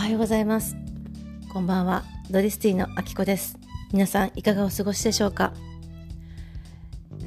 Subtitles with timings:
[0.00, 0.76] はようございます。
[1.52, 2.04] こんばんは。
[2.30, 3.58] ドリスティのあきこです。
[3.92, 5.52] 皆さんいかがお過ごしでしょうか、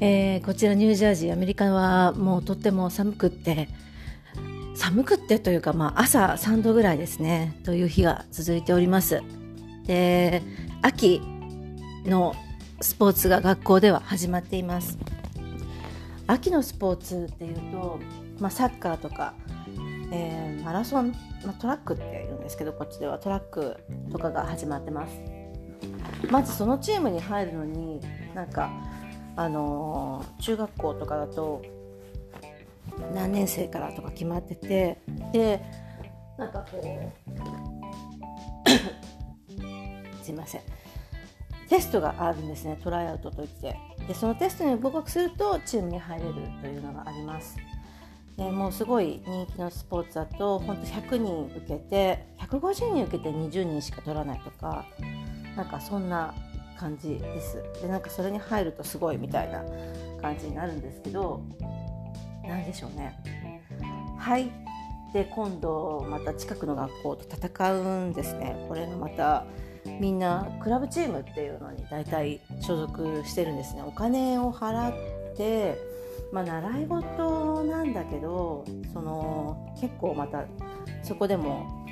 [0.00, 3.68] えー、こちらニュージャージーアメリカはもうとっても寒くって
[4.74, 7.60] 寒くってというか、まあ、朝3度ぐらいですね。
[7.64, 9.22] という日が続いております。
[9.86, 10.42] で
[10.82, 11.22] 秋
[12.04, 12.34] の
[12.80, 14.98] スポーツが学校では始まっています。
[16.26, 18.00] 秋のスポーツっていうと、
[18.40, 19.34] まあ、サッカーとか、
[20.12, 21.12] えー、マラソン、
[21.44, 23.76] まあ、トラックって言うんですけどこっちではトラック
[24.10, 25.20] とかが始まってます。
[26.30, 28.00] まずそのチームに入るのに
[28.34, 28.70] なんか
[29.36, 31.62] あのー、中学校とかだと
[33.12, 35.00] 何年生からとか決まってて
[35.32, 35.60] で
[36.38, 36.82] なんかこう
[40.24, 40.60] すいません。
[41.68, 43.76] テストがあるんですねトライアウトといって。
[44.06, 47.56] でそのテストに合格するとチームに入れるというのがあります。
[48.36, 54.84] でもうすごい人気のスポーツだと本当100人受けて150人受けて20人しか取らないとか
[55.56, 56.34] なんかそんな
[56.76, 57.62] 感じです。
[57.80, 59.62] でなんかそれに入るとすごいみたいな
[60.20, 61.42] 感じになるんですけど
[62.46, 63.20] 何でしょうね。
[64.18, 64.50] 入っ
[65.12, 68.66] て今度また近くの学校と戦うんですね。
[68.68, 69.44] これがまた
[70.00, 73.82] みんなクラブチームっていうのに大体所属してるんですね。
[73.86, 75.78] お金を払って
[76.34, 80.44] まあ、習い事なんだけどその結構また
[81.04, 81.86] そこでも、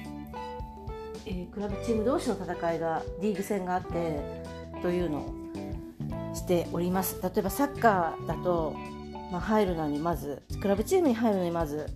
[1.24, 4.42] えー、クラブチーム同士の戦いがリーグ戦があって
[4.82, 7.22] というのをしております。
[7.22, 8.74] 例えばサッカーだと、
[9.30, 11.86] まあ、入るのにまずクラブチームに入るのにまず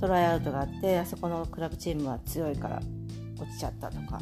[0.00, 2.80] トライアウトがあってあそこのクラブチームは強いから
[3.40, 4.20] 落ちちゃったとか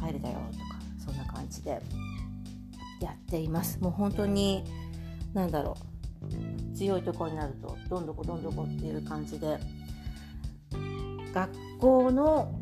[0.00, 0.64] 入れたよとか
[1.04, 1.82] そんな感じで
[3.00, 3.80] やっています。
[3.80, 4.62] もう本当に
[5.34, 5.91] 何だろう。
[6.82, 9.56] 強いところになるとどんどこどんどこっていう感じで
[11.32, 12.60] 学校の、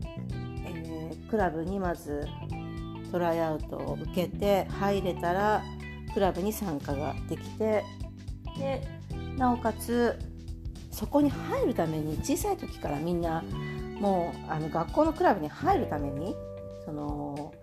[0.66, 2.28] えー、クラブにまず
[3.10, 5.62] トライアウトを受けて入れたら
[6.12, 7.82] クラブに参加ができて
[8.58, 8.86] で
[9.38, 10.18] なおかつ
[10.90, 13.42] そこに入るために小さい時からみんな
[14.00, 16.36] もうあの学校のクラブに入るために
[16.84, 17.54] その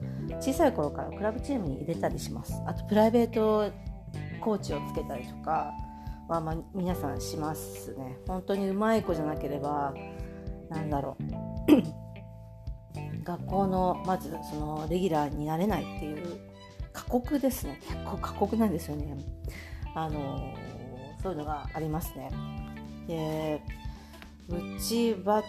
[0.41, 2.53] 小さい頃からクラブチームに入れたりします。
[2.65, 3.71] あとプライベート
[4.41, 5.71] コーチをつけたりとか
[6.27, 8.17] は、まあ、皆さんしますね。
[8.27, 9.93] 本当にうまい子じゃなければ
[10.69, 11.23] なんだろう。
[13.23, 16.39] 学校のまずそのレギュラーになれないっていう
[16.93, 17.79] 過酷ですね。
[17.81, 19.17] 結構過酷なんですよね。
[19.95, 20.53] あの
[21.21, 22.31] そういうのがありますね。
[23.07, 23.61] で
[24.49, 25.43] うちは、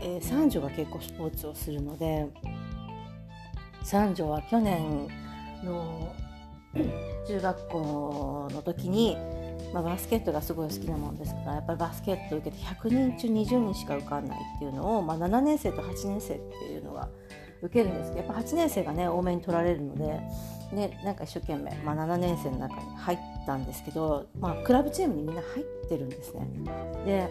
[0.00, 2.26] えー、三女が結構スポーツをするので
[3.82, 5.08] 三女は去年
[5.64, 6.14] の
[7.26, 9.16] 中学校の時に、
[9.72, 17.08] まあ、バスケットがすごい好きなもんですからやっぱりバスケットを受けて100人中20人しか受かんないっていうのを、まあ、7年生と8年生っていうのが
[17.62, 20.20] 受けるんですけどやっぱ8年生がね多めに取られるので
[20.72, 26.48] でなんか一生懸命、まあ、7年生の中に入ったんですけど、まあ、クラブチームにみんな入ってるんですね。
[27.04, 27.28] で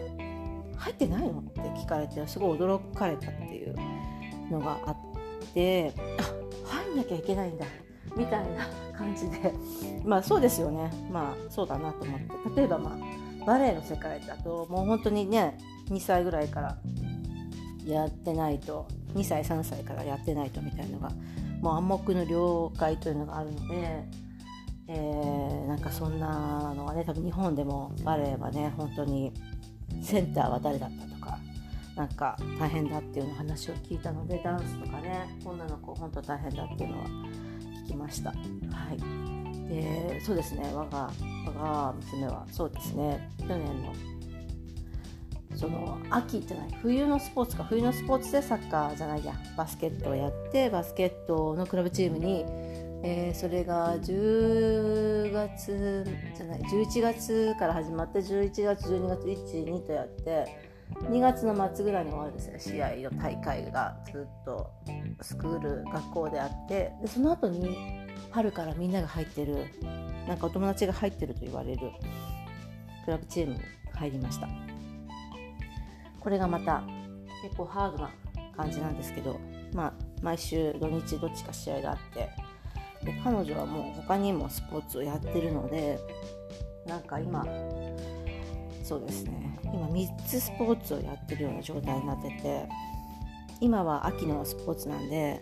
[0.76, 3.74] 入ってないのって聞かれてすごい驚かれたっていう
[4.50, 4.96] のがあっ
[5.54, 7.66] てあ入んなきゃいけないんだ
[8.16, 8.66] みたいな
[9.00, 9.54] 感じで。
[10.04, 10.90] まあそうですよね。
[11.10, 12.60] まあそうだなと思って。
[12.60, 16.78] 例えばまあバレエの世界だともう本当にね2歳ぐらいから
[17.86, 21.10] やってないと2歳3歳からやってないとみたいなのが
[21.60, 24.04] もう暗黙の了解というのがあるので、
[24.88, 29.32] えー、なんかそんなのがね多分日本でもバレエはね本当に
[30.02, 31.38] センターは誰だったとか
[31.96, 37.04] なんか大変だっていうの話を聞いたのでダンスとかね女の子本当大変だっていうのは
[37.90, 38.30] きました。
[38.30, 38.36] は
[38.92, 39.68] い。
[39.68, 40.70] でそうですね。
[40.74, 41.10] 我が
[41.46, 43.28] 我が娘はそうですね。
[43.38, 43.92] 去年の
[45.56, 47.64] その秋じゃない冬のスポーツか。
[47.64, 49.34] 冬のスポーツでサッカーじゃないや。
[49.56, 52.44] バスケットをやってバスケットのクラブチームに、
[53.02, 56.04] えー、それが10月
[56.36, 64.70] じゃない11月から始まって11月12月12とやって2月の末ぐらいに終わるんですね試合の大会がずっと
[65.22, 66.92] スクール学校であって。
[67.00, 67.76] でその後に
[68.30, 69.66] 春からみんなが入ってる
[70.28, 71.90] なんかお友達が入ってると言われる
[73.04, 73.60] クラブチームに
[73.92, 74.48] 入りました。
[76.20, 76.82] これがまた
[77.42, 78.10] 結構ハードな
[78.56, 79.40] 感じなんですけど
[79.72, 79.92] まあ
[80.22, 82.30] 毎週土日どっちか試合があって。
[83.04, 85.98] で彼女はもう他にもスポーツをやってるので
[86.86, 87.46] なんか今
[88.90, 89.56] そうですね。
[89.62, 92.68] 今3つスポーツをやってるような状態になってて
[93.60, 95.40] 今は秋のスポーツなんで、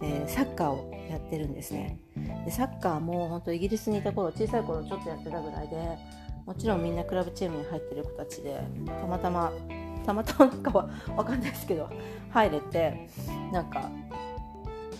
[0.00, 1.98] えー、サッカーをやってるんですね。
[2.46, 5.76] でサッカーも本当イギリスにいた頃小さい頃ちょっとやってたぐらいで
[6.46, 9.52] もちろんみんなクラブチームに入ってる子たちでたまたま
[10.06, 11.90] たまたまなんかは分かんないですけど
[12.30, 13.06] 入れて
[13.52, 13.90] なんか、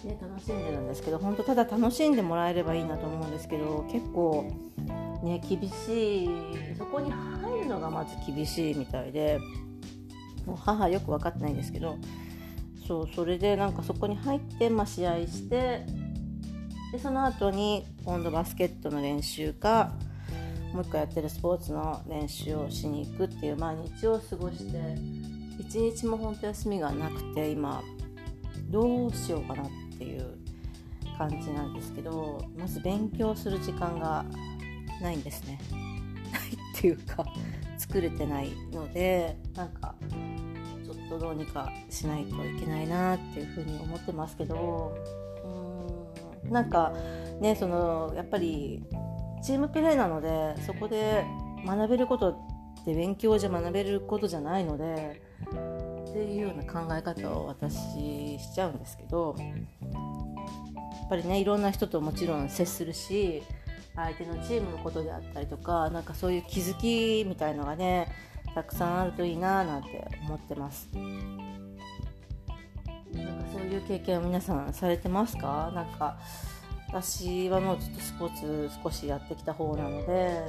[0.04, 4.52] ね、楽しんでるんですけど本当ただ楽しんでもらえればいいなと思うんですけど結構
[5.22, 6.28] ね厳しい
[6.76, 7.41] そこに入
[7.72, 9.38] のがまず厳しいみたいで
[10.46, 11.98] もう母よく分かってないんですけど
[12.86, 15.86] そうそれでなんかそこに入って、まあ、試合して
[16.92, 19.92] でその後に今度バスケットの練習か
[20.72, 24.78] もう一個やってるスポーツの練習をしに行くっていう毎日を過ごして
[25.58, 27.82] 一日も本当休みがなくて今
[28.70, 29.66] どうしようかなっ
[29.98, 30.38] ていう
[31.18, 34.24] 感じなんですけどまず勉強する時間が
[35.00, 35.58] ないんですね。
[36.32, 37.24] ないっていうか
[37.92, 39.94] 作れてないのでなんか
[40.82, 44.96] ちょっとどうにかしないといけないなっていうふうに思ってますけど
[45.44, 46.94] うーんなんか
[47.38, 48.82] ねそのやっぱり
[49.44, 51.26] チームプレーなのでそこで
[51.66, 63.42] 学べることって勉強じゃ学べることじゃないのでっていうような考え方を私しちゃうんですけどやっぱりねいろんな人ともちろん接するし
[63.94, 68.08] 相手のチームのことであったりとかなんかそういう気づきみたいのがね
[68.54, 70.88] たくさんあるといいななんて思ってます。
[70.92, 71.04] なん
[73.38, 75.70] かそういう経験を皆さんされてますか？
[75.74, 76.18] なんか
[76.88, 78.34] 私はもうちょっとスポー
[78.68, 80.42] ツ少しやってきた方なので。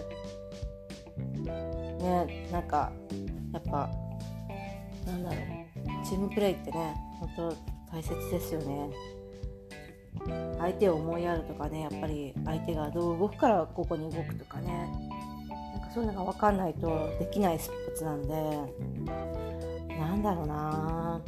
[1.15, 2.91] ねなんか
[3.53, 3.89] やっぱ
[5.05, 6.05] なんだろう。
[6.05, 7.55] チームプレーってね本当
[7.91, 8.89] 大切ですよね。
[10.59, 14.89] 相手を思いやるとかねやっぱり相手がどう動くからここに動くとかね。
[15.73, 18.33] なんかそういうのが分かんないとできないスポーツなんで
[19.97, 21.21] なんだろうな。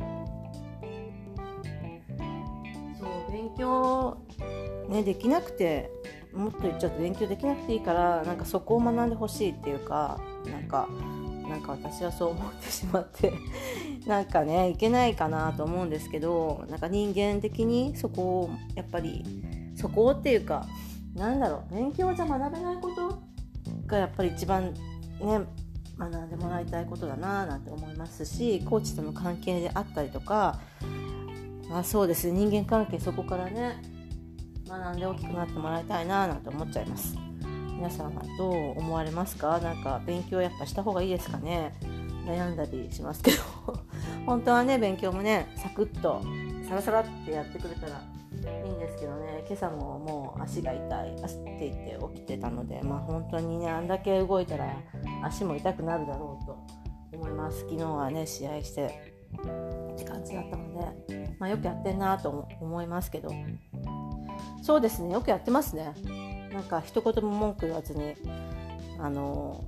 [2.99, 4.17] そう勉強
[4.89, 5.89] ね、できなくて
[6.33, 10.87] もっと言っちゃうと勉強できなくていいからなんかそこを学んでほしいっていうかなんか
[11.49, 13.33] なんか私はそう思ってしまって
[14.07, 19.23] なんかねいけないかなと思うんですけどなんか人間的にそこをやっぱり
[19.75, 20.65] そこをっていうか
[21.15, 23.19] なんだろう勉強じゃ学べないこと
[23.87, 24.73] がやっぱり一番
[25.19, 25.41] ね
[25.97, 30.59] 学んでもらいたいことだななんて思いますしコーチとの関係であったりとか
[31.71, 33.81] あそうです人間関係そこからね
[34.67, 37.24] 学んで大きくなってもらいたいななんて思っちゃいます。
[37.75, 39.59] 皆さんはどう思われますか？
[39.59, 41.73] なんか勉強やっぱした方がいいですかね？
[42.25, 43.37] 悩んだりしますけど。
[44.25, 46.21] 本当はね勉強もねサクッと
[46.67, 48.01] サラサラってやってくれたら
[48.63, 49.43] いいんですけどね。
[49.47, 54.65] 今朝ももう足が痛い足って言って起きてたのでまあ本当にねあんだけ動いたら
[55.23, 56.57] 足も痛くなるだろうと
[57.17, 57.59] 思います。
[57.61, 60.73] 昨日はね試合してって感じだったの
[61.07, 63.29] で、まあ、よくやってんなと思いますけど。
[64.63, 65.93] そうですねよくやってますね。
[66.55, 68.13] なんか一言も文句言わずに
[68.97, 69.61] あの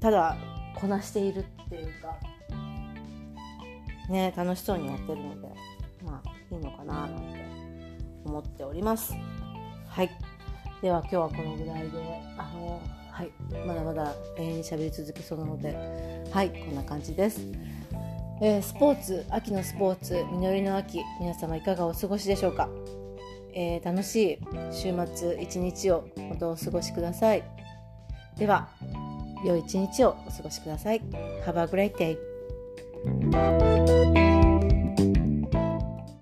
[0.00, 0.38] ただ
[0.74, 2.16] こなしているっていうか
[4.08, 5.48] ね楽しそうにやってるので
[6.02, 7.44] まあいいのかななんて
[8.24, 9.12] 思っております。
[9.86, 10.10] はい。
[10.80, 13.30] では今日はこのぐらいであのはい。
[13.66, 16.48] まだまだ永遠に喋り続けそうなのではい。
[16.50, 17.42] こんな感じです。
[18.40, 22.70] えー、スポーツ秋のスポーツ実りの秋皆様いかがお過ごしでしょうか？
[23.54, 24.38] えー、楽しい
[24.72, 27.42] 週末一日を本当お過ごしください。
[28.38, 28.68] では
[29.44, 31.00] 良い一日をお過ごしください。
[31.44, 32.18] Have a great day.